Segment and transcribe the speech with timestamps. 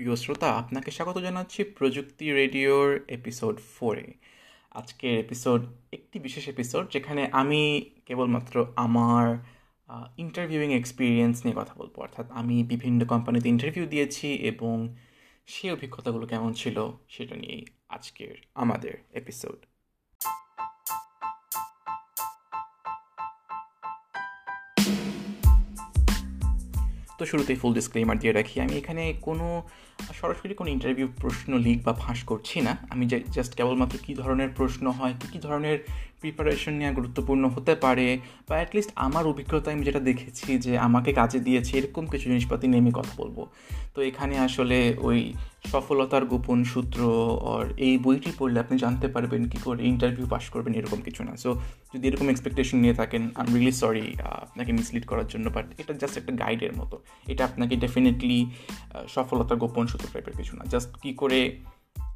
[0.00, 4.06] প্রিয় শ্রোতা, আপনাকে স্বাগত জানাচ্ছি প্রযুক্তি রেডিওর এপিসোড ফোরে
[4.80, 5.60] আজকের এপিসোড,
[5.96, 7.62] একটি বিশেষ এপিসোড যেখানে আমি
[8.08, 8.54] কেবলমাত্র
[8.86, 9.26] আমার
[10.24, 14.76] ইন্টারভিউইং এক্সপিরিয়েন্স নিয়ে কথা বলব। অর্থাৎ আমি বিভিন্ন কোম্পানিতে ইন্টারভিউ দিয়েছি এবং
[15.52, 16.76] সেই অভিজ্ঞতাগুলো কেমন ছিল
[17.14, 17.64] সেটা নিয়েই
[17.96, 19.58] আজকের আমাদের এপিসোড।
[27.18, 29.48] তো শুরুতেই ফুল ডিসক্লেমার দিয়ে রাখি, আমি এখানে কোনো
[30.20, 33.04] সরাসরি কোনো ইন্টারভিউ প্রশ্ন লিখ বা ফাঁস করছি না। আমি
[33.36, 35.78] জাস্ট কেবলমাত্র কী ধরনের প্রশ্ন হয়, কী কী ধরনের
[36.22, 38.08] প্রিপারেশন নেওয়া গুরুত্বপূর্ণ হতে পারে,
[38.48, 42.82] বা অ্যাটলিস্ট আমার অভিজ্ঞতায় আমি যেটা দেখেছি যে আমাকে কাজে দিয়েছে, এরকম কিছু জিনিসপাতি নিয়ে
[42.84, 43.38] আমি কথা বলব।
[43.94, 44.78] তো এখানে আসলে
[45.08, 45.18] ওই
[45.72, 47.00] সফলতার গোপন সূত্র
[47.54, 51.32] আর এই বইটি পড়লে আপনি জানতে পারবেন কী করে ইন্টারভিউ পাস করবেন, এরকম কিছু না।
[51.42, 51.50] সো
[51.92, 54.06] যদি এরকম এক্সপেকটেশন নিয়ে থাকেন আই এম রিয়েলি সরি
[54.44, 56.96] আপনাকে মিসলিড করার জন্য বাট এটা জাস্ট একটা গাইডের মতো।
[57.32, 58.38] এটা আপনাকে ডেফিনেটলি
[59.14, 61.38] সফলতার গোপন সূত্র টাইপের কিছু না। জাস্ট কী করে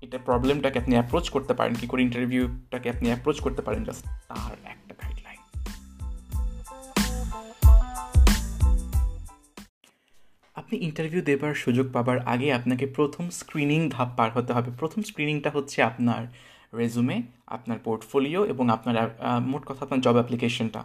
[0.04, 4.54] এটা প্রবলেমটাকে আপনি অ্যাপ্রোচ করতে পারেন, কী করে ইন্টারভিউটাকে আপনি অ্যাপ্রোচ করতে পারেন জাস্ট তার
[4.72, 5.40] একটা গাইডলাইন
[10.56, 15.50] আপনি ইন্টারভিউ দেবার সুযোগ পাবার আগে আপনাকে প্রথম স্ক্রিনিং ধাপ পার হতে হবে। প্রথম স্ক্রিনিংটা
[15.54, 16.22] হচ্ছে আপনার
[16.78, 18.96] রেজুমে আপনার পোর্টফোলিও এবং আপনার
[19.46, 20.82] মোট কথা আপনার জব অ্যাপ্লিকেশনটা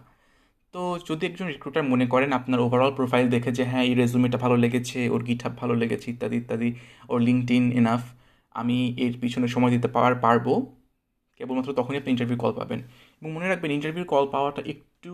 [0.74, 4.56] তো যদি একজন রিক্রুটার মনে করেন আপনার ওভারঅল প্রোফাইল দেখে যে হ্যাঁ এই রেজুমেটা ভালো
[4.58, 6.70] লেগেছে, ওর গিঠাপ ভালো লেগেছে, ইত্যাদি ইত্যাদি
[7.10, 8.04] ওর লিঙ্কড ইন এনাফ
[8.56, 10.48] আমি এর পিছনে সময় দিতে পাওয়ার পারব,
[11.40, 12.80] কেবলমাত্র তখনই আপনি ইন্টারভিউ কল পাবেন।
[13.20, 15.14] এবং মনে রাখবেন ইন্টারভিউ কল পাওয়াটা একটু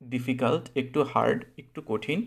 [0.00, 2.18] ডিফিকাল্ট একটু হার্ড একটু কঠিন।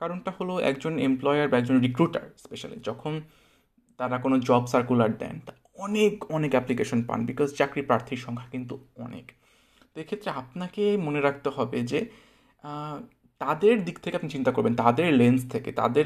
[0.00, 3.12] কারণটা হলো একজন এমপ্লয়ার বা একজন রিক্রুটার স্পেশালি যখন
[4.00, 5.52] তারা কোনো জব সার্কুলার দেন, তা
[5.86, 9.26] অনেক অনেক অ্যাপ্লিকেশন পান বিকজ চাকরি প্রার্থীর সংখ্যা কিন্তু অনেক।
[9.96, 12.00] তো এক্ষেত্রে আপনাকে মনে রাখতে হবে যে
[13.40, 16.04] তাদের দিক থেকে আপনি চিন্তা করবেন, তাদের লেন্স থেকে, তাদের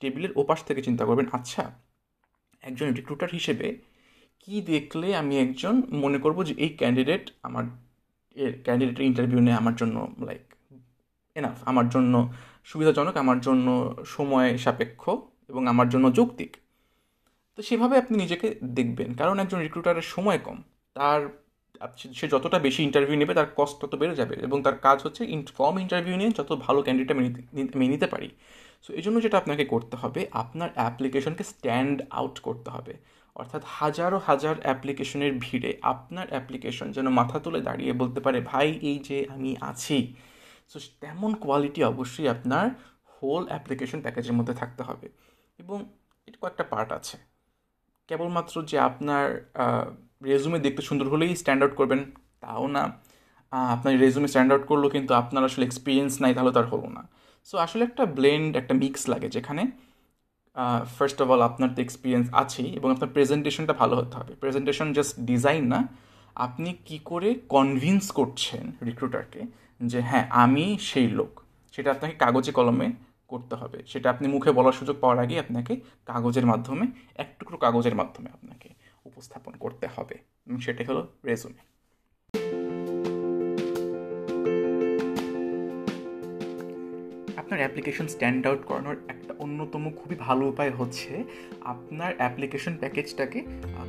[0.00, 1.64] টেবিলের ওপাশ থেকে চিন্তা করবেন আচ্ছা
[2.62, 3.66] একজন রিক্রুটার হিসেবে
[4.42, 7.64] কি দেখলে আমি একজন মনে করব যে এই ক্যান্ডিডেট আমার,
[8.36, 9.96] এর ক্যান্ডিডেটের ইন্টারভিউ নেয় আমার জন্য
[10.28, 10.44] লাইক
[11.36, 12.14] এনাফ আমার জন্য
[12.70, 13.66] সুবিধাজনক, আমার জন্য
[14.16, 15.02] সময় সাপেক্ষ
[15.50, 16.52] এবং আমার জন্য যৌক্তিক।
[17.58, 20.58] তো সেভাবে আপনি নিজেকে দেখবেন, কারণ একজন রিক্রুটারের সময় কম,
[20.96, 21.20] তার
[22.18, 25.22] সে যতটা বেশি ইন্টারভিউ নেবে, তার কস্ট তত বেড়ে যাবে এবং তার কাজ হচ্ছে
[25.60, 27.10] কম ইন্টারভিউ নিয়ে যত ভালো ক্যান্ডিডেট
[27.76, 28.28] আমি নিতে পারি।
[28.84, 32.94] সো এই জন্য যেটা আপনাকে করতে হবে, আপনার অ্যাপ্লিকেশনকে স্ট্যান্ড আউট করতে হবে।
[33.36, 38.98] অর্থাৎ হাজারো হাজার অ্যাপ্লিকেশনের ভিড়ে আপনার অ্যাপ্লিকেশন যেন মাথা তুলে দাঁড়িয়ে বলতে পারে, ভাই, এই
[39.08, 39.98] যে আমি আছি।
[40.70, 42.66] সো তেমন কোয়ালিটি অবশ্যই আপনার
[43.16, 45.06] হোল অ্যাপ্লিকেশন প্যাকেজের মধ্যে থাকতে হবে।
[45.62, 45.78] এবং
[46.26, 47.16] এটা কয়েকটা পার্ট আছে।
[48.08, 49.26] কেবলমাত্র যে আপনার
[50.22, 52.00] রেজুমে দেখতে সুন্দর হলেই স্ট্যান্ড আউট করবেন।
[52.40, 52.84] তাও না।
[53.74, 57.02] আপনার রেজুমে স্ট্যান্ড আউট করল কিন্তু আপনার আসলে এক্সপিরিয়েন্স নাই, তাহলে তার হলো না।
[57.48, 59.62] সো আসলে একটা ব্লেন্ড একটা মিক্স লাগে যেখানে
[60.96, 65.14] ফার্স্ট অফ অল আপনার তো এক্সপিরিয়েন্স আছেই এবং আপনার প্রেজেন্টেশনটা ভালো হতে হবে। প্রেজেন্টেশন জাস্ট
[65.20, 65.80] ডিজাইন না।
[66.34, 69.40] আপনি কি করে কনভিন্স করছেন রিক্রুটারকে
[69.80, 71.32] যে হ্যাঁ আমি সেই লোক।
[71.74, 72.88] সেটা আপনাকে কাগজে কলমে
[73.28, 75.74] করতে হবে। সেটা আপনি মুখে বলার সুযোগ পাওয়ার আগে আপনাকে
[76.06, 76.84] কাগজের মাধ্যমে,
[77.22, 78.68] এক টুকরো কাগজের মাধ্যমে আপনাকে
[79.20, 80.16] উপস্থাপন করতে হবে।
[80.46, 81.69] এবং সেটাই হলো রেজুমে
[87.50, 91.12] আপনার অ্যাপ্লিকেশন স্ট্যান্ড আউট করানোর একটা অন্যতম খুবই ভালো উপায় হচ্ছে
[91.72, 93.38] আপনার অ্যাপ্লিকেশন প্যাকেজটাকে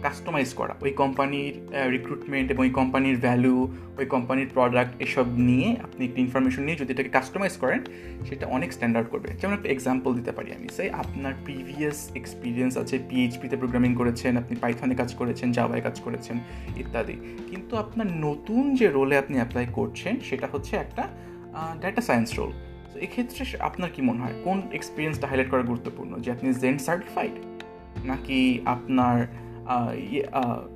[0.06, 1.54] কাস্টমাইজ করা। ওই কোম্পানির
[1.96, 3.58] রিক্রুটমেন্ট এবং ওই কোম্পানির ভ্যালু
[4.00, 7.80] ওই কোম্পানির প্রোডাক্ট এসব নিয়ে আপনি একটি ইনফরমেশন নিয়ে যদি এটাকে কাস্টমাইজ করেন,
[8.28, 12.74] সেটা অনেক স্ট্যান্ড আউট করবে। যেমন একটা এক্সাম্পল দিতে পারি আমি। সেই আপনার প্রিভিয়াস এক্সপিরিয়েন্স
[12.82, 16.36] আছে পিএইচপিতে প্রোগ্রামিং করেছেন, আপনি পাইথনে কাজ করেছেন জাভায় কাজ করেছেন,
[16.82, 17.16] ইত্যাদি।
[17.50, 21.04] কিন্তু আপনার নতুন যে রোলে আপনি অ্যাপ্লাই করছেন, সেটা হচ্ছে একটা
[21.82, 22.54] ডাটা সায়েন্স রোল
[22.92, 26.12] তো এক্ষেত্রে আপনার কি মনে হয়, কোন এক্সপিরিয়েন্সটা হাইলাইট করা গুরুত্বপূর্ণ?
[26.24, 27.36] যে আপনি জেন সার্টিফাইড
[28.12, 28.40] নাকি
[28.76, 29.18] আপনার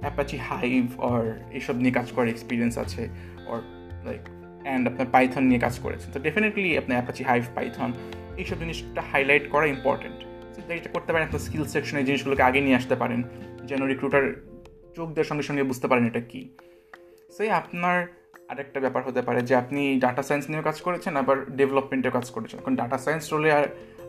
[0.03, 1.21] অ্যাপাচি হাইভ অর
[1.59, 3.03] এসব নিয়ে কাজ করার এক্সপিরিয়েন্স আছে?
[3.51, 3.59] অর
[4.07, 4.23] লাইক
[4.65, 7.89] অ্যান্ড আপনার পাইথন নিয়ে কাজ করেছেন। তো ডেফিনেটলি আপনার অ্যাপাচি হাইভ পাইথন
[8.41, 10.19] এইসব জিনিসটা হাইলাইট করা ইম্পর্টেন্ট
[10.79, 13.19] এটা করতে পারেন, আপনার স্কিল সেকশনে জিনিসগুলোকে আগে নিয়ে আসতে পারেন।
[13.69, 14.25] যেন রিক্রুটার
[14.95, 16.41] চোখ দেওয়ার সঙ্গে সঙ্গে বুঝতে পারেন এটা কী।
[17.35, 17.97] সেই আপনার
[18.49, 22.57] আরেকটা ব্যাপার হতে পারে যে আপনি ডাটা সায়েন্স নিয়েও কাজ করেছেন, আবার ডেভেলপমেন্টেও কাজ করেছেন।
[22.59, 23.65] এখন ডাটা সায়েন্স রোলে আর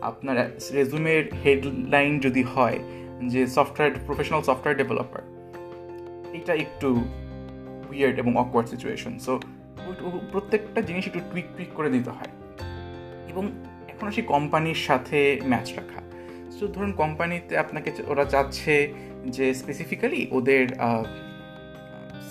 [0.09, 0.37] আপনার
[0.77, 2.79] রেজুমের হেডলাইন যদি হয়,
[3.31, 5.21] যে সফটওয়্যার প্রফেশনাল সফটওয়্যার ডেভেলপার
[6.39, 6.89] এটা একটু
[7.91, 9.33] উইয়ার্ড এবং অকওয়ার্ড সিচুয়েশন সো
[10.31, 12.31] প্রত্যেকটা জিনিস একটু টুইক টুইক করে দিতে হয়।
[13.31, 13.43] এবং
[13.91, 15.19] এখন আসি কোম্পানির সাথে
[15.51, 16.01] ম্যাচ রাখা।
[16.55, 18.75] সো ধরুন কোম্পানিতে আপনাকে ওরা চাচ্ছে
[19.35, 20.65] যে স্পেসিফিক্যালি ওদের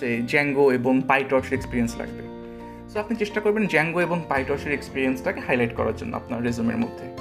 [0.00, 2.22] সে জ্যাঙ্গো এবং পাইটর্সের এক্সপিরিয়েন্স লাগবে।
[2.88, 7.16] সো আপনি চেষ্টা করবেন জ্যাঙ্গো এবং পাইটর্সের এক্সপিরিয়েন্সটাকে হাইলাইট করার জন্য আপনার রেজুমের মধ্যে।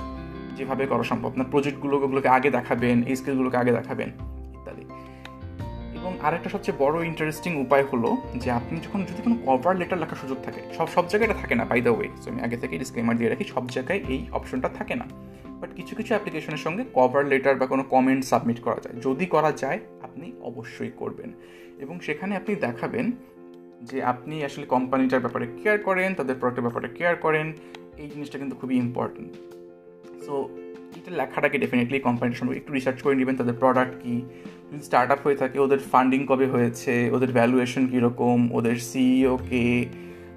[0.56, 4.82] যেভাবে করা সম্ভব। আপনার প্রজেক্টগুলো ওগুলোকে আগে দেখাবেন, এই স্কিলগুলোকে আগে দেখাবেন, ইত্যাদি।
[5.96, 10.18] এবং আরেকটা সবচেয়ে বড় ইন্টারেস্টিং উপায় হলো যে, আপনি যখন, যদি কোনো কভার লেটার লেখার
[10.18, 12.78] সুযোগ থাকে, সব সব জায়গায় এটা থাকে না বাই দ্য ওয়ে সো আমি আগে থেকে
[12.78, 15.06] ডিসক্লেমার দিয়ে রাখি, সব জায়গায় এই অপশনটা থাকে না।
[15.46, 19.52] বাট কিছু কিছু অ্যাপ্লিকেশনের সঙ্গে কভার লেটার বা কোনো কমেন্ট সাবমিট করা যায়। যদি করা
[19.52, 21.32] যায়, আপনি অবশ্যই করবেন।
[21.84, 23.06] এবং সেখানে আপনি দেখাবেন
[23.90, 27.48] যে আপনি আসলে কোম্পানিটার ব্যাপারে কেয়ার করেন, তাদের প্রোডাক্টের ব্যাপারে কেয়ার করেন,
[28.02, 29.32] এই জিনিসটা কিন্তু খুবই ইম্পর্টেন্ট
[30.26, 30.36] সো
[31.00, 34.16] এটা লেখাটাকে ডেফিনেটলি কোম্পানির সঙ্গে একটু রিসার্চ করে নেবেন, তাদের প্রোডাক্ট কী?
[34.70, 36.94] যদি স্টার্ট আপ হয়ে থাকে, ওদের ফান্ডিং কবে হয়েছে?
[37.16, 38.40] ওদের ভ্যালুয়েশন কীরকম?
[38.58, 39.66] ওদের সিইও কে?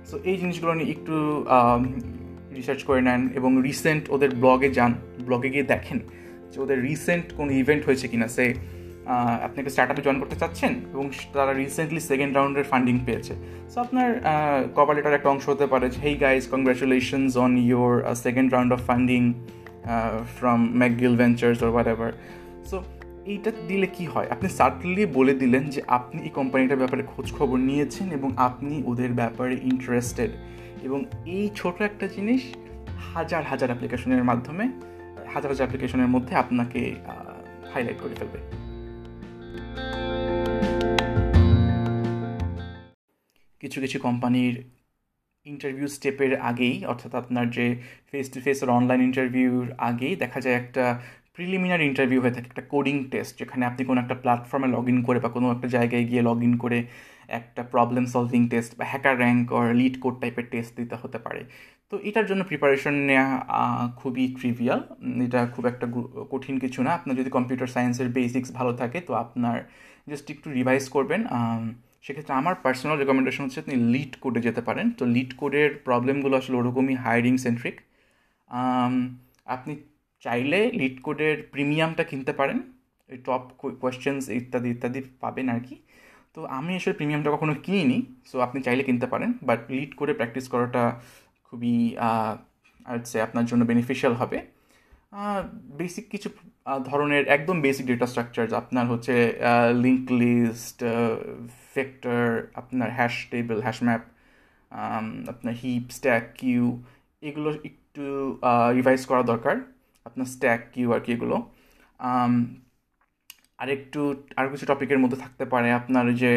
[0.09, 1.15] সো এই জিনিসগুলো নিয়ে একটু
[2.59, 4.93] রিসার্চ করে নেন এবং রিসেন্ট ওদের ব্লগে যান
[5.27, 5.99] ব্লগে গিয়ে দেখেন
[6.51, 8.45] যে ওদের রিসেন্ট কোনো ইভেন্ট হয়েছে কিনা। সে
[9.47, 13.35] আপনি একটা স্টার্ট জয়েন করতে চাচ্ছেন এবং তারা রিসেন্টলি সেকেন্ড রাউন্ডের ফান্ডিং পেয়েছে।
[13.75, 14.21] সো আপনার
[14.75, 19.33] কভার লেটার একটা অংশ হতে পারে hey guys congratulations on your second round of funding
[20.39, 22.15] from McGill ventures or what
[22.71, 22.83] so
[23.27, 24.27] এইটা দিলে কি হয়?
[24.31, 29.13] আপনি সার্টলি বলে দিলেন যে, আপনি এই কোম্পানিটার ব্যাপারে খোঁজ খবর নিয়েছেন এবং আপনি ওদের
[29.13, 30.31] ব্যাপারে ইন্টারেস্টেড
[30.83, 32.43] এবং এই ছোট একটা জিনিস
[33.15, 34.65] হাজার হাজার অ্যাপ্লিকেশনের মাধ্যমে,
[35.35, 36.95] হাজার হাজার অ্যাপ্লিকেশনের মধ্যে আপনাকে
[37.75, 38.58] হাইলাইট করে ফেলবে।
[43.61, 44.55] কিছু কিছু কোম্পানির
[45.47, 47.67] ইন্টারভিউ স্টেপের আগেই, অর্থাৎ আপনার যে
[48.11, 50.85] ফেস টু ফেস আর অনলাইন ইন্টারভিউর আগেই দেখা যায় একটা
[51.35, 55.19] প্রিলিমিনারি ইন্টারভিউ হয়ে থাকে, একটা কোডিং টেস্ট যেখানে আপনি কোনো একটা প্ল্যাটফর্মে লগ ইন করে
[55.21, 56.79] বা কোনো একটা জায়গায় গিয়ে লগ ইন করে
[57.29, 61.41] একটা প্রবলেম সলভিং টেস্ট বা HackerRank or LeetCode টাইপের টেস্ট দিতে হতে পারে।
[61.93, 63.29] তো এটার জন্য প্রিপারেশন নেওয়া
[64.01, 64.81] খুবই ট্রিভিয়াল
[65.27, 65.87] এটা খুব একটা
[66.33, 69.57] কঠিন কিছু না। আপনার যদি কম্পিউটার সায়েন্সের বেসিক্স ভালো থাকে, তো আপনার
[70.11, 71.21] জাস্ট একটু রিভাইজ করবেন।
[72.05, 76.57] সেক্ষেত্রে আমার পার্সোনাল রেকমেন্ডেশন হচ্ছে আপনি লিড কোডে যেতে পারেন। তো লিড কোডের প্রবলেমগুলো আসলে
[76.61, 77.77] ওরকমই হায়ারিং সেন্ট্রিক
[79.55, 79.73] আপনি
[80.25, 82.59] চাইলে লিড কোডের প্রিমিয়ামটা কিনতে পারেন।
[83.11, 83.43] ওই টপ
[83.83, 85.77] কোয়েশ্চেন্স ইত্যাদি ইত্যাদি পাবেন আর কি।
[86.35, 87.99] তো আমি আসলে প্রিমিয়ামটা কখনো কিনিনি।
[88.31, 90.83] সো আপনি চাইলে কিনতে পারেন। বাট লিড করে প্র্যাকটিস করাটা
[91.49, 91.77] খুবই
[93.11, 94.39] সে আপনার জন্য বেনিফিশিয়াল হবে।
[95.81, 96.29] বেসিক কিছু
[96.91, 99.15] ধরনের একদম বেসিক ডেটা স্ট্রাকচার আপনার হচ্ছে
[99.85, 100.79] লিঙ্ক লিস্ট
[101.75, 102.23] ভেক্টর
[102.61, 104.03] আপনার হ্যাশ টেবিল হ্যাশ ম্যাপ
[105.33, 106.65] আপনার হিপ স্ট্যাক কিউ
[107.29, 108.05] এগুলো একটু
[108.79, 109.57] রিভাইজ করা দরকার,
[110.07, 111.37] আপনার স্ট্যাক কিউ আর কি এগুলো।
[113.61, 114.01] আর একটু
[114.39, 116.33] আরও কিছু টপিকের মধ্যে থাকতে পারে আপনার যে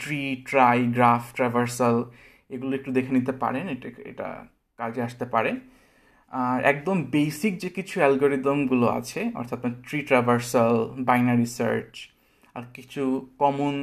[0.00, 0.20] ট্রি
[0.50, 1.96] ট্রাই গ্রাফ ট্রাভার্সাল
[2.54, 4.28] এগুলো একটু দেখে নিতে পারেন, এটা এটা
[4.78, 5.50] কাজে আসতে পারে।
[6.32, 10.74] আর একদম বেসিক যে কিছু অ্যালগোরিদমগুলো আছে, অর্থাৎ আপনার ট্রি ট্রাভার্সাল
[11.08, 11.92] বাইনারি সার্চ
[12.56, 13.02] আর কিছু
[13.42, 13.74] কমন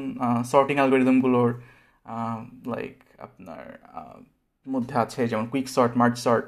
[0.51, 1.49] সর্টিং অ্যালগোরিদমগুলোর
[2.73, 2.95] লাইক
[3.27, 3.63] আপনার
[4.65, 6.45] মধ্যে আছে, যেমন কুইক সর্ট মার্চ সর্ট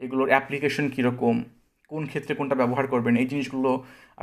[0.00, 1.36] এগুলোর অ্যাপ্লিকেশন কীরকম,
[1.90, 3.70] কোন ক্ষেত্রে কোনটা ব্যবহার করবেন, এই জিনিসগুলো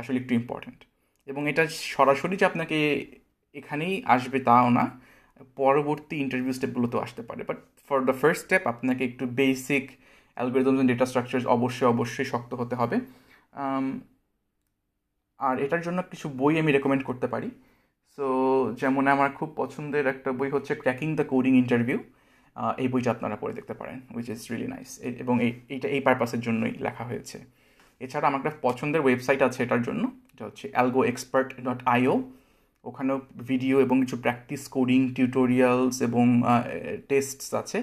[0.00, 0.80] আসলে একটু ইম্পর্ট্যান্ট
[1.28, 1.62] এবং এটা
[1.96, 2.78] সরাসরি যে আপনাকে
[3.54, 4.84] এখানেই আসবে তাও না
[5.62, 7.58] পরবর্তী ইন্টারভিউ স্টেপগুলোতেও আসতে পারে। But
[7.88, 9.84] for the first step আপনাকে একটু basic
[10.36, 12.96] algorithms and data structure অবশ্যই অবশ্যই শক্ত হতে হবে।
[15.40, 17.48] আর এটার জন্য কিছু বই আমি রেকমেন্ড করতে পারি।
[18.18, 18.26] সো
[18.80, 21.98] যেমন আমার খুব পছন্দের একটা বই হচ্ছে ক্র্যাকিং দ্য কোডিং ইন্টারভিউ
[22.82, 24.90] এই বইটা আপনারা পড়ে দেখতে পারেন উইচ ইজ রিয়েলি নাইস
[25.22, 25.34] এবং
[25.74, 27.38] এইটা এই পারপাসের জন্যই লেখা হয়েছে।
[28.04, 30.02] এছাড়া আমার একটা পছন্দের ওয়েবসাইট আছে এটার জন্য,
[30.32, 32.14] এটা হচ্ছে অ্যালগো এক্সপার্ট ডট আইও
[32.84, 33.18] ওখানেও
[33.50, 36.26] ভিডিও এবং কিছু প্র্যাকটিস কোডিং টিউটোরিয়ালস এবং
[37.10, 37.78] টেস্টস আছে,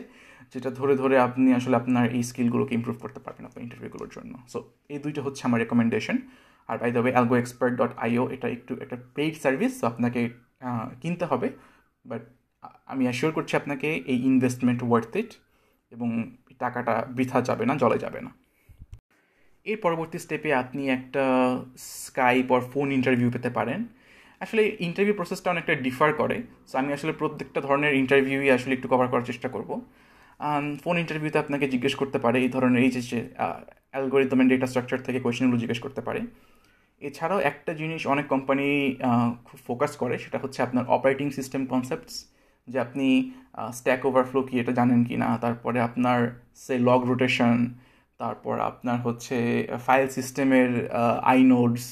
[0.53, 4.57] যেটা ধরে ধরে আপনি আসলে আপনার এই স্কিলগুলোকে ইম্প্রুভ করতে পারবেন আপনার ইন্টারভিউগুলোর জন্য। সো
[4.93, 6.17] এই দুইটা হচ্ছে আমার recommendation
[6.69, 7.01] R by the
[7.43, 10.21] AlgoExpert dot io এটা একটু একটা পেইড সার্ভিস আপনাকে
[11.01, 11.47] কিনতে হবে।
[12.09, 12.23] বাট
[12.91, 15.31] আমি অ্যাসিওর করছি আপনাকে, এই ইনভেস্টমেন্ট ওয়ার্থ ইট
[15.91, 16.09] এবং
[16.63, 18.31] টাকাটা বৃথা যাবে না, জলে যাবে না।
[19.65, 21.23] এর পরবর্তী স্টেপে আপনি একটা
[22.05, 23.81] স্কাইপ অর ফোন ইন্টারভিউ পেতে পারেন।
[24.45, 26.37] আসলে ইন্টারভিউ প্রসেসটা অনেকটা ডিফার করে
[26.69, 29.69] সো আমি আসলে প্রত্যেকটা ধরনের ইন্টারভিউই আসলে একটু কভার করার চেষ্টা করব।
[30.83, 33.19] ফোন ইন্টারভিউতে আপনাকে জিজ্ঞেস করতে পারে এই ধরনের এই যে
[33.93, 36.21] অ্যালগোরিদম অ্যান্ড ডেটা স্ট্রাকচার থেকে কোয়েশনগুলো জিজ্ঞেস করতে পারে।
[37.01, 38.67] এছাড়াও একটা জিনিস অনেক কোম্পানি
[39.47, 42.15] খুব ফোকাস করে, সেটা হচ্ছে আপনার অপারেটিং সিস্টেম কনসেপ্টস
[42.67, 43.07] যে আপনি
[43.79, 45.29] স্ট্যাক ওভারফ্লো কি এটা জানেন কি না?
[45.43, 46.19] তারপরে আপনার,
[46.63, 47.55] সে লগ রোটেশন
[48.21, 49.37] তারপর আপনার হচ্ছে
[49.87, 50.69] ফাইল সিস্টেমের
[51.33, 51.85] আইনোডস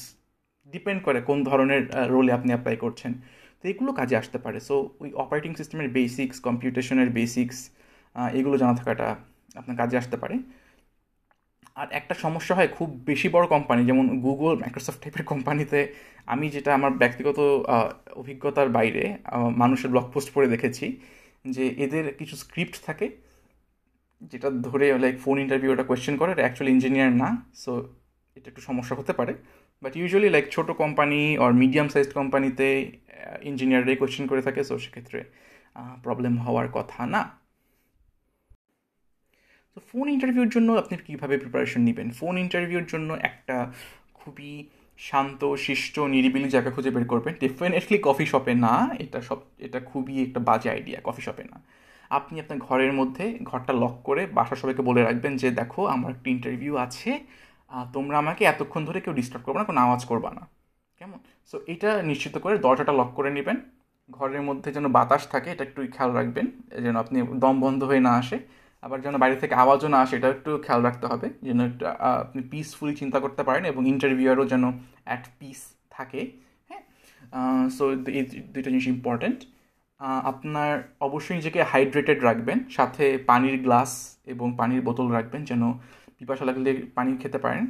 [0.74, 3.12] ডিপেন্ড করে কোন ধরনের রোলে আপনি অ্যাপ্লাই করছেন।
[3.60, 7.58] তো এগুলো কাজে আসতে পারে। সো ওই অপারেটিং সিস্টেমের বেসিক্স কম্পিউটেশনের বেসিক্স
[8.38, 9.08] এগুলো জানা থাকাটা
[9.60, 10.36] আপনার কাজে আসতে পারে।
[11.80, 15.80] আর একটা সমস্যা হয় খুব বেশি বড় কোম্পানি যেমন গুগল মাইক্রোসফট টাইপের কোম্পানিতে
[16.32, 17.38] আমি যেটা আমার ব্যক্তিগত
[18.20, 19.04] অভিজ্ঞতার বাইরে
[19.62, 20.86] মানুষের ব্লগ পোস্ট পড়ে দেখেছি
[21.54, 23.06] যে এদের কিছু স্ক্রিপ্ট থাকে
[24.30, 27.30] যেটা ধরে লাইক ফোন ইন্টারভিউ ওটা কোয়েশ্চেন করে অ্যাকচুয়ালি ইঞ্জিনিয়ার না।
[27.62, 27.70] সো
[28.36, 29.34] এটা একটু সমস্যা হতে পারে।
[29.84, 32.66] বাট ইউজুয়ালি লাইক ছোটো কোম্পানি অর মিডিয়াম সাইজ কোম্পানিতে
[33.42, 35.20] ইঞ্জিনিয়াররাই কোয়েশ্চেন করে থাকে সো সেক্ষেত্রে
[36.02, 37.22] প্রবলেম হওয়ার কথা না।
[39.74, 42.08] তো ফোন ইন্টারভিউর জন্য আপনি কীভাবে প্রিপারেশন নেবেন?
[42.10, 43.56] ফোন ইন্টারভিউর জন্য একটা
[44.14, 44.52] খুবই
[44.98, 50.14] শান্ত, শিষ্ট, নিরিবিলি জায়গা খুঁজে বের করবেন। ডেফিনেটলি কফি শপে না, এটা সব, এটা খুবই
[50.22, 51.56] একটা বাজে আইডিয়া কফি শপে না।
[52.10, 56.28] আপনি আপনার ঘরের মধ্যে ঘরটা লক করে বাসা সবাইকে বলে রাখবেন যে, দেখো, আমার একটা
[56.30, 57.10] ইন্টারভিউ আছে
[57.94, 60.42] তোমরা আমাকে এতক্ষণ ধরে কেউ ডিস্টার্ব করবে না কোনো আওয়াজ করবা না।
[61.00, 61.18] কেমন?
[61.50, 63.56] সো এটা নিশ্চিত করে দরজাটা লক করে নেবেন।
[64.10, 66.46] ঘরের মধ্যে যেন বাতাস থাকে, এটা একটু খেয়াল রাখবেন,
[66.84, 68.38] যেন আপনি দম বন্ধ হয়ে না আসে।
[68.82, 71.84] আবার যেন বাইরে থেকে আওয়াজও না আসে, এটাও একটু খেয়াল রাখতে হবে। যেন একটু
[72.22, 74.64] আপনি পিসফুলি চিন্তা করতে পারেন এবং ইন্টারভিউয়ারও যেন
[75.08, 75.60] অ্যাট পিস
[75.96, 76.20] থাকে
[76.68, 76.82] হ্যাঁ?
[77.76, 77.84] সো
[78.18, 79.40] এই দুইটা জিনিস ইম্পর্ট্যান্ট
[80.30, 80.72] আপনার
[81.06, 83.90] অবশ্যই নিজেকে হাইড্রেটেড রাখবেন, সাথে পানির গ্লাস
[84.32, 85.62] এবং পানির বোতল রাখবেন, যেন
[86.18, 87.64] পিপাসা লাগলে পানি খেতে পারেন।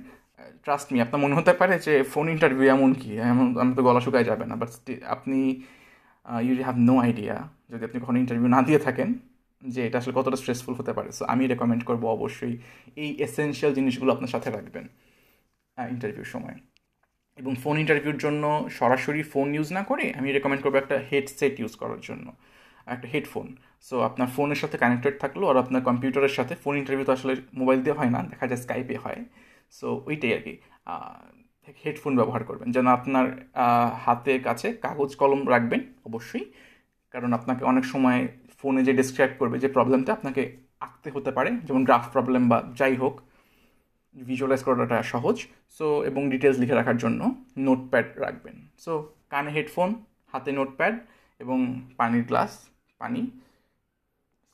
[0.64, 3.10] ট্রাস্ট মি আপনার মনে হতে পারে যে ফোন ইন্টারভিউ এমন কি?
[3.32, 4.70] এমন, আমি তো গলা শুকায় যাবে না বাট
[5.14, 5.38] আপনি
[6.46, 7.36] ইউ হ্যাভ নো আইডিয়া
[7.70, 9.08] যদি আপনি কখনো ইন্টারভিউ না দিয়ে থাকেন,
[9.62, 12.54] যে এটা আসলে কতটা স্ট্রেসফুল হতে পারে। সো আমি রেকমেন্ড করব অবশ্যই
[13.02, 14.84] এই এসেনশিয়াল জিনিসগুলো আপনার সাথে রাখবেন
[15.94, 16.56] ইন্টারভিউর সময়।
[17.38, 18.44] এবং ফোন ইন্টারভিউর জন্য
[18.78, 22.26] সরাসরি ফোন ইউজ না করে আমি রেকমেন্ড করব একটা হেডসেট ইউজ করার জন্য।
[22.94, 23.46] একটা হেডফোন
[23.88, 27.78] সো আপনার ফোনের সাথে কানেক্টেড থাকল আর আপনার কম্পিউটারের সাথে ফোন ইন্টারভিউ তো আসলে মোবাইল
[27.84, 29.20] দিয়ে হয় না, দেখা যায় স্কাইপে হয়।
[29.78, 30.54] সো ওইটাই আর কি।
[31.84, 33.26] হেডফোন ব্যবহার করবেন। যেন আপনার
[34.04, 36.44] হাতের কাছে কাগজ কলম রাখবেন, অবশ্যই।
[37.14, 38.20] কারণ আপনাকে অনেক সময়
[38.58, 40.42] ফোনে যে ডিসক্রাইব করবে যে প্রবলেমটা আপনাকে
[40.86, 43.14] আঁকতে হতে পারে, যেমন গ্রাফ প্রবলেম বা যাই হোক
[44.16, 45.36] ভিজুয়ালাইজ করাটা সহজ।
[45.78, 47.20] সো এবং ডিটেলস লিখে রাখার জন্য
[47.66, 48.92] নোটপ্যাড রাখবেন। সো
[49.32, 49.90] কানে হেডফোন
[50.32, 50.94] হাতে নোটপ্যাড
[51.40, 51.58] এবং
[51.98, 52.52] পানির গ্লাস
[52.98, 53.20] পানি।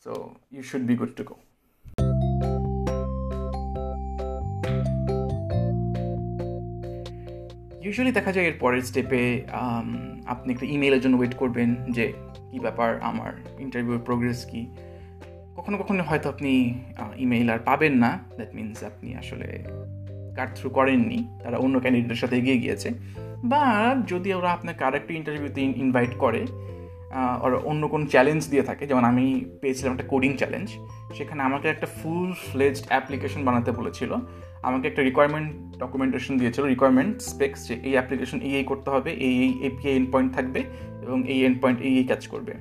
[0.04, 1.36] So you should be good to go
[7.84, 9.22] usually দেখা যায় এর পরের স্টেপে
[10.26, 12.12] আপনি একটা ইমেলের জন্য ওয়েট করবেন যে,
[12.50, 14.66] কী ব্যাপার, আমার ইন্টারভিউর প্রোগ্রেস কী?
[15.56, 16.78] কখনো কখনো হয়তো আপনি
[17.16, 19.64] ইমেইল আর পাবেন না। দ্যাট মিনস আপনি আসলে
[20.36, 22.90] কার থ্রু করেননি। তারা অন্য ক্যান্ডিডেটের সাথে এগিয়ে গিয়েছে।
[23.44, 23.64] বা
[24.06, 26.46] যদি ওরা আপনাকে আরেকটা ইন্টারভিউতে ইনভাইট করে
[27.70, 30.68] অন্য কোনো চ্যালেঞ্জ দিয়ে থাকে। যেমন আমি পেয়েছিলাম একটা কোডিং চ্যালেঞ্জ
[31.16, 34.14] সেখানে আমাকে একটা ফুল ফ্লেজড অ্যাপ্লিকেশন বানাতে বলেছিল।
[34.62, 39.34] আমাকে একটা রিকোয়ারমেন্ট ডকুমেন্টেশন দিয়েছিল রিকোয়ারমেন্ট স্পেক্স যে এই অ্যাপ্লিকেশন এই এই করতে হবে, এই
[39.42, 40.60] এই এপিআই এন্ড পয়েন্ট থাকবে
[41.02, 42.52] এবং এই এন্ড পয়েন্ট এই এই কাজ করবে।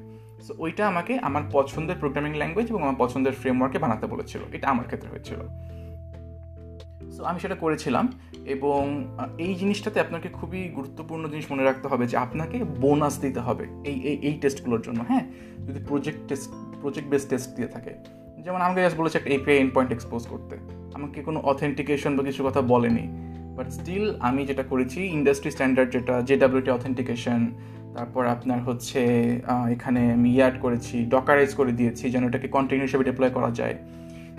[0.48, 4.86] সো ওইটা আমাকে আমার পছন্দের প্রোগ্রামিং ল্যাঙ্গুয়েজ এবং আমার পছন্দের ফ্রেমওয়ার্কে বানাতে বলেছিল। এটা আমার
[4.86, 5.40] ক্ষেত্রে হয়েছিল।
[7.12, 8.06] সো আমি সেটা করেছিলাম।
[8.46, 9.06] এবং
[9.38, 14.00] এই জিনিসটাতে আপনাকে খুবই গুরুত্বপূর্ণ জিনিস মনে রাখতে হবে যে আপনাকে বোনাস দিতে হবে এই
[14.02, 15.24] এই এই টেস্টগুলোর জন্য হ্যাঁ?
[15.68, 17.94] যদি project test project base test দিয়ে থাকে।
[18.44, 20.56] যেমন আমাকে জাস্ট বলেছে একটা এপিআই এন্ড পয়েন্ট এক্সপোজ করতে।
[20.94, 23.08] আমাকে কোনো অথেন্টিকেশন বা কিছু কথা বলেনি।
[23.56, 27.52] বাট স্টিল আমি যেটা করেছি ইন্ডাস্ট্রি স্ট্যান্ডার্ড যেটা জেডাব্লিউটি অথেন্টিকেশন
[27.96, 29.32] তারপর আপনার হচ্ছে
[29.72, 33.76] এখানে আমি ইয়াড করেছি ডকারাইজ করে দিয়েছি যেন এটাকে কন্টিনিউ হিসেবে ডিপ্লয় করা যায়।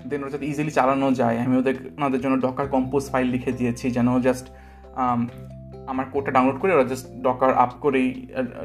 [0.09, 3.87] দেন ওটা যাতে ইজিলি চালানো যায়। আমি ওদের, ওনাদের জন্য ডকার কম্পোজ ফাইল লিখে দিয়েছি
[3.97, 4.47] যেন জাস্ট
[5.91, 8.09] আমার কোডটা ডাউনলোড করে ওরা জাস্ট ডকার আপ করেই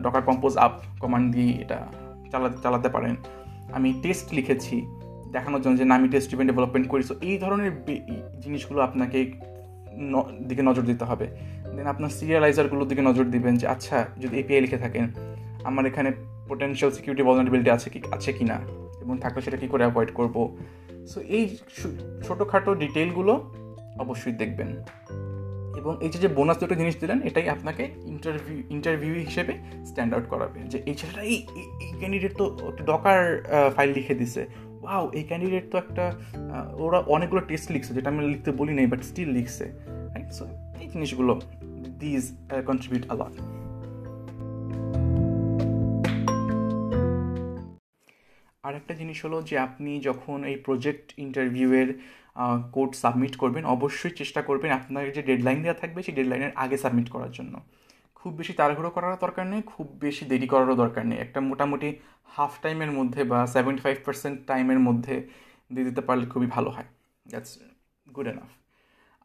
[0.06, 0.74] ডকার কম্পোজ আপ
[1.04, 1.78] কমান্ড দিয়ে এটা
[2.32, 3.16] চালাতে চালাতে পারেন।
[3.78, 4.76] আমি টেস্ট লিখেছি,
[5.36, 7.72] দেখানোর জন্য যে না আমি টেস্ট ইভেন্ট ডেভেলপমেন্ট করি। সো এই ধরনের
[8.44, 9.20] জিনিসগুলো আপনাকে
[10.50, 11.26] দিকে নজর দিতে হবে।
[11.76, 15.06] দেন আপনার সিরিয়ালাইজারগুলোর দিকে নজর দিবেন যে আচ্ছা যদি এপিআই লিখে থাকেন,
[15.70, 16.10] আমার এখানে
[16.50, 18.58] পোটেন্সিয়াল সিকিউরিটি ভলনারেবিলিটি আছে কি আছে কি না
[19.06, 20.36] এবং থাকলে সেটা কী করে অ্যাভয়েড করব?
[21.12, 21.44] সো এই
[22.26, 23.34] ছোটোখাটো ডিটেলগুলো
[24.04, 24.70] অবশ্যই দেখবেন।
[25.80, 27.84] এবং এই যে যে বোনাস দুটো জিনিস দিলেন, এটাই আপনাকে
[28.14, 29.54] ইন্টারভিউ ইন্টারভিউ হিসেবে
[29.90, 31.38] স্ট্যান্ড আউট করাবে। যে এই ছেলেটা এই
[31.86, 33.20] এই ক্যান্ডিডেট তো একটা ডকার
[33.76, 34.42] ফাইল লিখে দিছে।
[34.82, 36.06] ওয়াও এই ক্যান্ডিডেট তো একটা
[36.86, 39.66] ওরা অনেকগুলো টেস্ট লিখছে, যেটা আমি লিখতে বলি নাই বাট স্টিল লিখছে।
[40.14, 40.44] রাইট সো
[40.82, 41.34] এই জিনিসগুলো
[42.02, 42.24] দিজ
[42.70, 43.34] কন্ট্রিবিউট আলাদ
[48.86, 51.90] আর একটা জিনিস হলো যে আপনি যখন এই প্রজেক্ট ইন্টারভিউয়ের
[52.76, 57.08] কোড সাবমিট করবেন, অবশ্যই চেষ্টা করবেন আপনার যে ডেডলাইন দেওয়া থাকবে সেই ডেডলাইনের আগে সাবমিট
[57.14, 57.54] করার জন্য।
[58.20, 61.90] খুব বেশি তাড়াহুড়ো করারও দরকার নেই, খুব বেশি দেরি করারও দরকার নেই। একটা মোটামুটি
[62.36, 65.16] হাফ টাইমের মধ্যে বা সেভেন্টি ফাইভ পার্সেন্ট টাইমের মধ্যে
[65.74, 66.88] দিয়ে দিতে পারলে খুবই ভালো হয়।
[67.32, 67.52] দ্যাটস
[68.16, 68.52] গুড এনাফ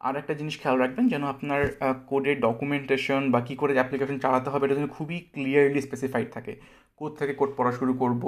[0.05, 1.61] আর একটা জিনিস খেয়াল রাখবেন যেন আপনার
[2.09, 6.53] কোডের ডকুমেন্টেশন বা কী করে অ্যাপ্লিকেশন চালাতে হবে এটা যেন খুবই ক্লিয়ারলি স্পেসিফাইড থাকে।
[6.99, 8.23] কোড থেকে কোড পড়া শুরু করব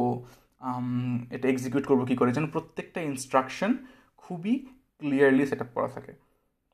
[1.35, 2.29] এটা এক্সিকিউট করব কী করে?
[2.37, 3.71] যেন প্রত্যেকটা ইনস্ট্রাকশন
[4.21, 4.53] খুবই
[4.99, 6.13] ক্লিয়ারলি সেট আপ করা থাকে।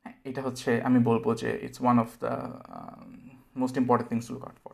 [0.03, 2.33] হ্যাঁ এটা হচ্ছে আমি বলব যে it's one of the
[3.61, 4.73] most important things look out for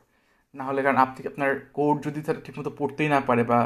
[0.54, 3.60] না হলে কারণ আপনি আপনার কোড যদি তারা ঠিকমতো পড়তেই না পারে বা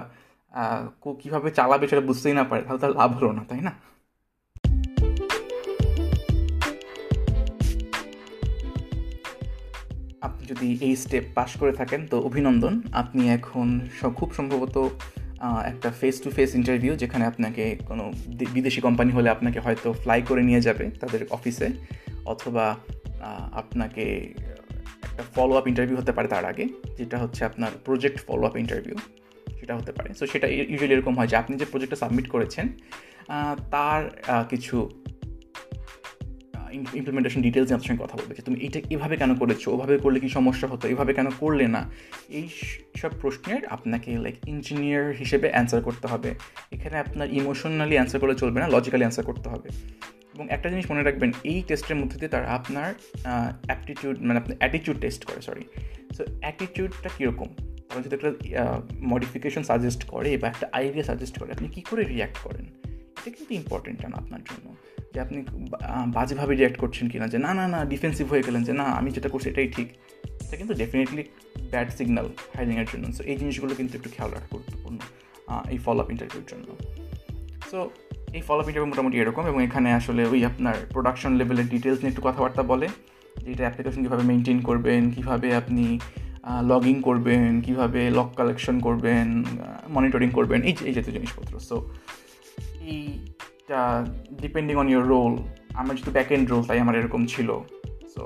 [1.21, 3.73] কীভাবে চালাবে সেটা বুঝতেই না পারে, তাহলে তার লাভ হলো না, তাই না?
[10.27, 13.67] আপনি যদি এই স্টেপ পাশ করে থাকেন, তো অভিনন্দন। আপনি এখন
[14.19, 14.75] খুব সম্ভবত
[15.65, 18.11] একটা ফেস টু ফেস ইন্টারভিউ যেখানে আপনাকে কোনো
[18.53, 21.69] বিদেশি কোম্পানি হলে আপনাকে হয়তো ফ্লাই করে নিয়ে যাবে তাদের অফিসে
[22.25, 22.75] অথবা
[23.51, 24.33] আপনাকে
[25.03, 26.67] একটা ফলো আপ ইন্টারভিউ হতে পারে তার আগে,
[26.97, 28.95] যেটা হচ্ছে আপনার প্রজেক্ট ফলো আপ ইন্টারভিউ
[29.59, 32.67] সেটা হতে পারে। সো সেটা ইউজুয়ালি এরকম হয় যে আপনি যে প্রজেক্টটা সাবমিট করেছেন
[33.71, 34.89] তার কিছু
[36.71, 39.67] ইমপ্লিমেন্টেশন ডিটেলস আপনার সঙ্গে কথা বলবে যে তুমি এইটা এভাবে কেন করেছ?
[39.67, 40.87] ওভাবে করলে কি সমস্যা হতো?
[40.87, 41.91] এভাবে কেন করলে না?
[42.29, 42.47] এই
[42.97, 46.35] সব প্রশ্নের আপনাকে লাইক ইঞ্জিনিয়ার হিসেবে অ্যান্সার করতে হবে।
[46.71, 49.69] এখানে আপনার ইমোশনালি অ্যান্সার করলে চলবে না লজিক্যালি অ্যান্সার করতে হবে।
[50.35, 52.93] এবং একটা জিনিস মনে রাখবেন, এই টেস্টের মধ্যে দিয়ে তারা আপনার
[53.65, 55.61] অ্যাপটিটিউড মানে আপনার অ্যাটিটিউড টেস্ট করে সরি
[56.17, 57.47] সো অ্যাটিটিউডটা কীরকম?
[57.89, 62.37] তারা যদি একটা মডিফিকেশন সাজেস্ট করে বা একটা আইডিয়া সাজেস্ট করে, আপনি কী করে রিয়্যাক্ট
[62.37, 62.65] করেন?
[63.19, 64.75] এটা কিন্তু ইম্পর্টেন্ট না আপনার জন্য।
[65.13, 65.39] যে আপনি
[66.17, 69.09] বাজেভাবে রিয়াক্ট করছেন কি না যে না না না ডিফেন্সিভ হয়ে গেলেন, যে না, আমি
[69.15, 69.87] যেটা করছি এটাই ঠিক।
[70.43, 71.23] এটা কিন্তু ডেফিনেটলি
[71.71, 74.99] ব্যাড সিগনাল হাইরিংয়ের জন্য। সো এই জিনিসগুলো কিন্তু একটু খেয়াল রাখা গুরুত্বপূর্ণ
[75.73, 76.67] এই ফলো আপ ইন্টারভিউর জন্য।
[77.71, 77.79] সো
[78.37, 82.11] এই ফলো আপ ইন্টারভিউ মোটামুটি এরকম এবং এখানে আসলে ওই আপনার প্রোডাকশন লেভেলের ডিটেলস নিয়ে
[82.13, 82.87] একটু কথাবার্তা বলে,
[83.43, 85.85] যে এটা অ্যাপ্লিকেশন কীভাবে মেনটেন করবেন, কীভাবে আপনি
[86.71, 89.27] লগ ইন করবেন, কীভাবে লক কালেকশন করবেন
[89.95, 91.75] মনিটরিং করবেন, এই এই জাতীয় জিনিসপত্র। সো
[92.93, 93.38] এইটা
[94.43, 95.33] ডিপেন্ডিং অন ইউর রোল
[95.79, 97.49] আমার যেহেতু ব্যাক এন্ড রোল তাই আমার এরকম ছিল।
[98.13, 98.23] সো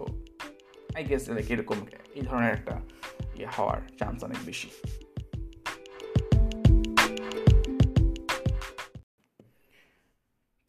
[0.98, 1.78] আই গেস লাইক এরকম
[2.18, 2.76] এই ধরনের একটা
[3.38, 4.70] ইয়ে হওয়ার চান্স অনেক বেশি।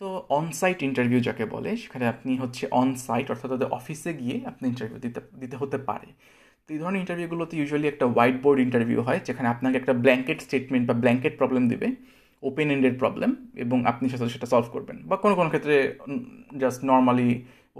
[0.01, 0.07] তো
[0.41, 4.99] অনসাইট ইন্টারভিউ যাকে বলে, সেখানে আপনি হচ্ছে অন সাইট অর্থাৎ তাদের অফিসে গিয়ে আপনি ইন্টারভিউ
[5.07, 6.09] দিতে দিতে হতে পারে।
[6.65, 10.85] তো এই ধরনের ইন্টারভিউগুলোতে ইউজুয়ালি একটা হোয়াইট বোর্ড ইন্টারভিউ হয়, যেখানে আপনাকে একটা ব্ল্যাঙ্কেট স্টেটমেন্ট
[10.89, 11.89] বা ব্ল্যাঙ্কেট প্রবলেম দিবে।
[12.49, 13.31] ওপেন এন্ডেড প্রবলেম
[13.65, 15.77] এবং আপনি সেটা সেটা সলভ করবেন। বা কোনো কোনো ক্ষেত্রে
[16.63, 17.29] জাস্ট নর্মালি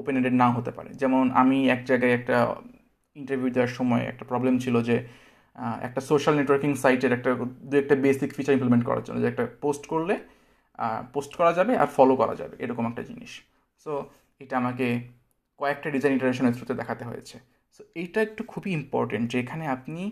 [0.01, 2.37] ওপেন এন্ডেড না হতে পারে। যেমন আমি এক জায়গায় একটা
[3.17, 4.97] ইন্টারভিউ দেওয়ার সময় একটা প্রবলেম ছিল যে
[5.87, 7.31] একটা সোশ্যাল নেটওয়ার্কিং সাইটের একটা,
[7.71, 10.15] দু একটা বেসিক ফিচার ইমপ্লিমেন্ট করার জন্য যে একটা পোস্ট করলে
[11.15, 13.33] পোস্ট করা যাবে আর ফলো করা যাবে, এরকম একটা জিনিস।
[13.83, 13.93] সো
[14.43, 14.87] এটা আমাকে
[15.61, 17.37] কয়েকটা ডিজাইন ইন্টারনেশনের থ্রুতে দেখাতে হয়েছে।
[17.75, 20.03] সো এইটা একটু খুবই ইম্পর্টেন্ট যে এখানে আপনি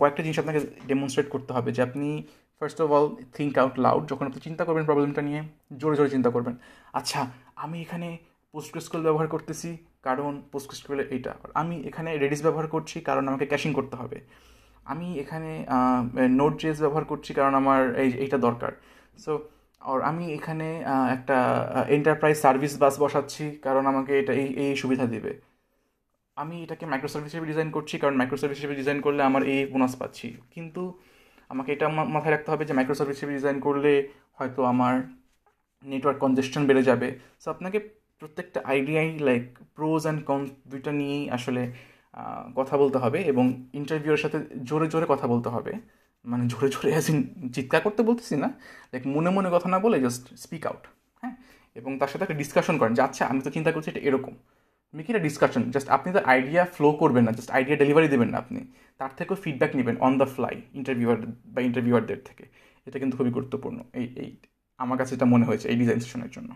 [0.00, 2.08] কয়েকটা জিনিস আপনাকে ডেমনস্ট্রেট করতে হবে যে আপনি
[2.60, 5.40] first of all think out loud যখন আপনি চিন্তা করবেন প্রবলেমটা নিয়ে,
[5.80, 6.54] জোরে জোরে চিন্তা করবেন।
[6.98, 7.20] আচ্ছা
[7.64, 9.70] আমি এখানে পোস্ট পোস্টগ্রেসকুল ব্যবহার করতেছি,
[10.06, 14.18] কারণ পোস্ট পোস্টগ্রেসকুলের এইটা। আমি এখানে রেডিস ব্যবহার করছি, কারণ আমাকে ক্যাশিং করতে হবে।
[14.92, 15.50] আমি এখানে
[16.40, 18.72] নোট জেস ব্যবহার করছি, কারণ আমার এই এইটা দরকার।
[19.24, 19.32] সো
[19.90, 20.68] আর আমি এখানে
[21.16, 21.36] একটা
[21.96, 25.32] এন্টারপ্রাইজ সার্ভিস বাস বসাচ্ছি, কারণ আমাকে এটা এই এই সুবিধা দেবে।
[26.36, 30.28] আমি এটাকে মাইক্রোসার্ভিস হিসেবে ডিজাইন করছি, কারণ মাইক্রোসার্ভিস হিসেবে ডিজাইন করলে আমার এই বোনাস পাচ্ছি।
[30.54, 30.82] কিন্তু
[31.50, 33.92] আমাকে এটা মাথায় রাখতে হবে যে মাইক্রোসার্ভিস হিসেবে ডিজাইন করলে
[34.38, 34.94] হয়তো আমার
[35.84, 37.08] নেটওয়ার্ক কনজেশন বেড়ে যাবে।
[37.42, 37.78] সো আপনাকে
[38.20, 39.44] প্রত্যেকটা আইডিয়াই লাইক
[39.76, 41.62] প্রোজ অ্যান্ড কন দুইটা নিয়েই আসলে
[42.58, 43.44] কথা বলতে হবে এবং
[43.80, 45.72] ইন্টারভিউয়ের সাথে জোরে জোরে কথা বলতে হবে।
[46.24, 47.06] মানে জোরে জোরে অ্যাজ
[47.54, 48.48] চিৎকার করতে বলতেছি না
[48.92, 50.84] লাইক মনে মনে কথা না বলে জাস্ট স্পিক আউট
[51.22, 51.34] হ্যাঁ?
[51.78, 54.34] এবং তার সাথে একটা ডিসকাশন করেন যে আচ্ছা আমি তো চিন্তা করছি এটা এরকম।
[54.90, 58.28] তুমি কি একটা ডিসকাশন জাস্ট আপনি তো আইডিয়া ফ্লো করবেন না জাস্ট আইডিয়া ডেলিভারি দেবেন
[58.32, 58.60] না আপনি।
[59.00, 61.18] তার থেকেও ফিডব্যাক নেবেন অন দ্য ফ্লাই ইন্টারভিউয়ার
[61.54, 62.44] বা ইন্টারভিউয়ারদের থেকে।
[62.86, 64.30] এটা কিন্তু খুবই গুরুত্বপূর্ণ, এই এই,
[64.78, 66.50] আমার কাছে এটা মনে হয়েছে এই ডিজাইন সেশনের জন্য।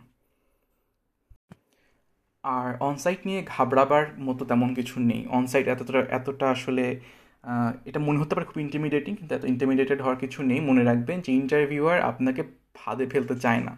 [2.45, 6.85] আর অনসাইট নিয়ে ঘাবড়াবার মতো তেমন কিছু নেই। অনসাইট এতটা এতটা আসলে
[7.89, 11.31] এটা মনে হতে পারে খুব ইন্টিমিডিয়েটিং কিন্তু এত ইন্টিমিডিয়েটেড হওয়ার কিছু নেই। মনে রাখবেন যে
[11.41, 12.43] ইন্টারভিউয়ার আপনাকে
[12.79, 13.75] ফাঁদে ফেলতে চায় না।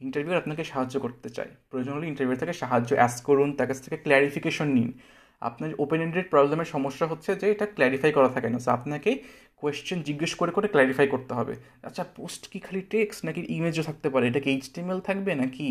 [0.00, 3.96] ইন্টারভিউয়ার আপনাকে সাহায্য করতে চায়। প্রয়োজন হলে ইন্টারভিউ থেকে সাহায্য অ্যাস করুন, তার কাছ থেকে
[3.96, 4.90] ক্ল্যারিফিকেশন নিন।
[5.40, 9.10] আপনার ওপেন এন্ডেড প্রবলেমের সমস্যা হচ্ছে যে, এটা ক্ল্যারিফাই করা থাকে না। সো আপনাকে
[9.60, 14.08] কোয়েশ্চেন জিজ্ঞেস করে করে ক্ল্যারিফাই করতে হবে। আচ্ছা পোস্ট কি খালি টেক্সট নাকি ইমেজও থাকতে
[14.10, 14.24] পারে?
[14.28, 15.68] এটা কি এইচটিএমএল থাকবে নাকি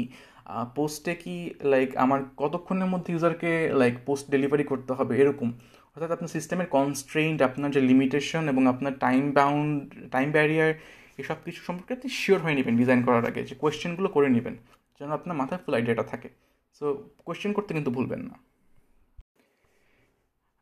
[0.76, 1.36] পোস্টে কি
[1.74, 5.14] লাইক আমার কতক্ষণের মধ্যে ইউজারকে লাইক পোস্ট ডেলিভারি করতে হবে?
[5.22, 5.50] এরকম।
[5.94, 9.74] অর্থাৎ আপনার সিস্টেমের কনস্ট্রেন্ট আপনার যে লিমিটেশন এবং আপনার টাইম বাউন্ড
[10.12, 10.74] টাইম ব্যারিয়ার
[11.22, 14.56] এসব কিছু সম্পর্কে আপনি শিওর হয়ে নেবেন ডিজাইন করার আগে যে কোয়েশ্চেনগুলো করে নেবেন,
[14.98, 16.30] যেন আপনার মাথায় ফুল আইডিয়াটা থাকে।
[16.78, 16.86] সো
[17.26, 18.36] কোয়েশ্চেন করতে কিন্তু ভুলবেন না।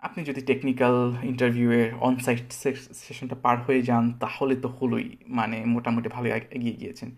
[0.04, 0.96] আপনি যদি টেকনিক্যাল
[1.32, 2.46] ইন্টারভিউয়ের অনসাইট
[3.06, 7.10] সেশনটা পার হয়ে যান, তাহলে তো হলোই মানে মোটামুটি ভালো এগিয়ে গিয়েছেন।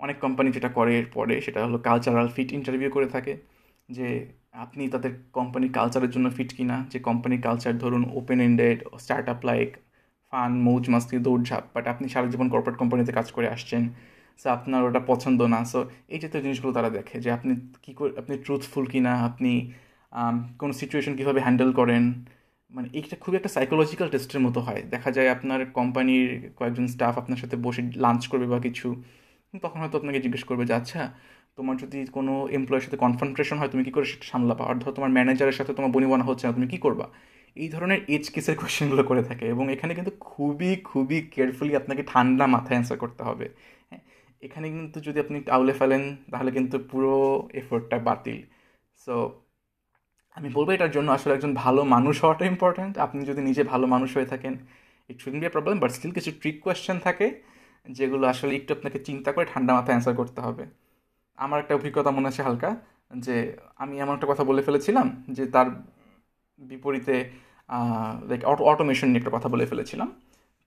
[0.00, 3.32] অনেক কোম্পানি যেটা করে পরে, সেটা হলো কালচারাল ফিট ইন্টারভিউ করে থাকে,
[3.88, 4.06] যে
[4.64, 8.78] আপনি তাদের কোম্পানির কালচারের জন্য ফিট কিনা, যে কোম্পানির কালচার ধরুন open ended
[9.34, 9.70] startup like
[10.34, 13.82] fun, মৌজ, মাস্তি দৌড়ঝাঁপ বাট আপনি সারা জীবন কর্পোরেট কোম্পানিতে কাজ করে আসছেন
[14.40, 15.78] সো আপনার ওটা পছন্দ না সো
[16.14, 17.52] এই জাতীয় জিনিসগুলো তারা দেখে যে আপনি
[17.84, 19.52] কী করে, আপনি ট্রুথফুল কি না আপনি
[20.60, 22.04] কোনো সিচুয়েশন কীভাবে হ্যান্ডেল করেন
[22.72, 27.38] মানে এইটা খুবই একটা সাইকোলজিক্যাল টেস্টের মতো হয়। দেখা যায় আপনার কোম্পানির কয়েকজন স্টাফ আপনার
[27.42, 28.88] সাথে বসে লাঞ্চ করবে বা কিছু,
[29.64, 31.02] তখন হয়তো আপনাকে জিজ্ঞেস করবে যে আচ্ছা
[31.58, 34.64] তোমার যদি কোনো এমপ্লয়ের সাথে কনফ্রন্ট্রেশন হয়, তুমি কী করে সেটা সামলাবা?
[34.82, 37.06] ধরো তোমার ম্যানেজারের সাথে তোমার বনিবনা হচ্ছে না, তুমি কী করবা?
[37.56, 42.44] এই ধরনের এজ কেসের কোয়েশ্চেনগুলো করে থাকে এবং এখানে কিন্তু খুবই খুবই কেয়ারফুলি আপনাকে ঠান্ডা
[42.54, 43.46] মাথায় অ্যান্সার করতে হবে।
[43.90, 44.02] হ্যাঁ
[44.46, 47.12] এখানে কিন্তু যদি আপনি আউলে ফেলেন, তাহলে কিন্তু পুরো
[47.60, 48.38] এফোর্টটা বাতিল।
[49.04, 49.14] সো
[50.36, 54.10] আমি বলব এটার জন্য আসলে একজন ভালো মানুষ হওয়াটা ইম্পর্ট্যান্ট আপনি যদি নিজে ভালো মানুষ
[54.16, 54.54] হয়ে থাকেন
[55.10, 57.26] it should be a problem but still কিছু ট্রিক কোয়েশ্চেন থাকে,
[57.86, 60.64] যেগুলো আসলে একটু আপনাকে চিন্তা করে ঠান্ডা মাথায় অ্যান্সার করতে হবে।
[61.38, 62.70] আমার একটা অভিজ্ঞতা মনে আছে হালকা,
[63.26, 63.36] যে
[63.82, 65.68] আমি এমন একটা কথা বলে ফেলেছিলাম, যে তার
[66.58, 67.16] বিপরীতে
[68.28, 70.08] লাইক অটো অটোমেশন নিয়ে একটা কথা বলে ফেলেছিলাম।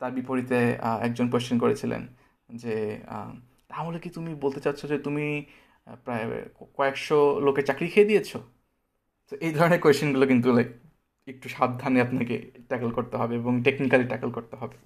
[0.02, 0.60] তার বিপরীতে
[1.08, 2.02] একজন কোয়েশ্চেন করেছিলেন
[2.62, 2.76] যে
[3.72, 5.26] তাহলে কি তুমি বলতে চাচ্ছ যে তুমি
[6.06, 6.26] প্রায়
[6.78, 8.30] কয়েকশো লোকের চাকরি খেয়ে দিয়েছ?
[9.30, 10.70] তো এই ধরনের কোয়েশ্চেনগুলো কিন্তু লাইক
[11.28, 12.36] একটু সাবধানে আপনাকে
[12.70, 14.78] ট্যাকল করতে হবে এবং টেকনিক্যালি ট্যাকল করতে হবে।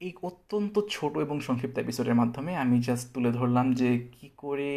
[0.00, 4.70] এই অত্যন্ত ছোট এবং সংক্ষিপ্ত এপিসোডের মাধ্যমে আমি জাস্ট তুলে ধরলাম যে কি করে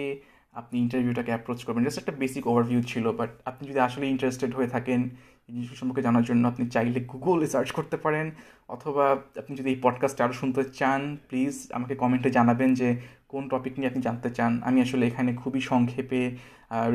[0.53, 4.69] আপনি ইন্টারভিউটাকে অ্যাপ্রোচ করবেন। জাস্ট একটা বেসিক ওভারভিউ ছিল বাট আপনি যদি আসলে ইন্টারেস্টেড হয়ে
[4.75, 5.01] থাকেন
[5.49, 8.27] জিনিসগুলো সম্পর্কে জানার জন্য আপনি চাইলে গুগলে সার্চ করতে পারেন,
[8.75, 9.05] অথবা
[9.41, 12.87] আপনি যদি এই পডকাস্টটা আরও শুনতে চান প্লিজ আমাকে কমেন্টে জানাবেন যে
[13.27, 16.21] কোন টপিক নিয়ে আপনি জানতে চান। আমি আসলে এখানে খুবই সংক্ষেপে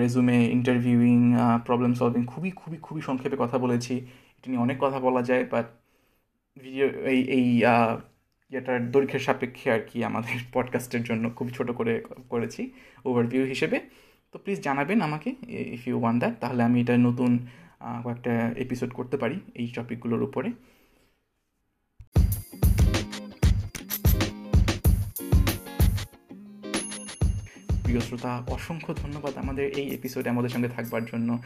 [0.00, 1.18] রেজুমে ইন্টারভিউইং
[1.66, 3.94] প্রবলেম সলভিং খুবই খুবই খুবই সংক্ষেপে কথা বলেছি।
[4.36, 5.66] এটা নিয়ে অনেক কথা বলা যায় বাট
[6.56, 7.46] ভিডিও এই এই
[8.52, 11.94] যেটার দৈর্ঘ্যের সাপেক্ষে আর কি আমাদের পডকাস্টের জন্য খুবই ছোট করে,
[12.28, 12.62] করেছি
[13.04, 13.78] ওভারভিউ হিসেবে।
[14.32, 15.28] তো প্লিজ জানাবেন আমাকে
[15.76, 17.32] ইফ ইউ ওয়ান দ্যাট তাহলে আমি এটা নতুন
[17.80, 20.52] কয়েকটা এপিসোড করতে পারি এই টপিকগুলোর উপরে।
[27.82, 31.38] প্রিয় শ্রোতা, অসংখ্য ধন্যবাদ আমাদের এই এপিসোডে আমাদের সঙ্গে থাকবার জন্য।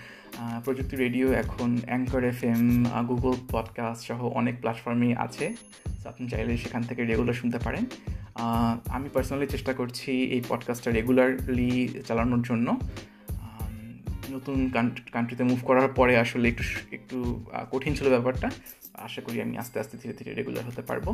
[0.64, 5.55] প্রযুক্তি রেডিও এখন anchor F M Google podcast সহ অনেক প্ল্যাটফর্মেই আছে।
[6.05, 7.85] আপনি চাইলে সেখান থেকে রেগুলার শুনতে পারেন।
[8.87, 12.77] আমি পার্সোনালি চেষ্টা করছি এই পডকাস্টটা রেগুলারলি চালানোর জন্য।
[14.33, 14.59] নতুন
[15.12, 16.64] কান্ট্রিতে মুভ করার পরে আসলে একটু
[16.97, 17.16] একটু
[17.73, 18.49] কঠিন ছিল ব্যাপারটা।
[19.07, 21.07] আশা করি আমি আস্তে আস্তে ধীরে ধীরে রেগুলার হতে পারব।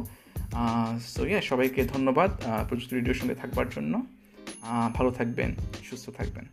[1.15, 2.31] সো ইয়া সবাইকে ধন্যবাদ
[2.69, 3.95] প্রযুক্তি রেডিওর সঙ্গে থাকবার জন্য।
[4.95, 5.51] ভালো থাকবেন,
[5.91, 6.47] সুস্থ থাকবেন।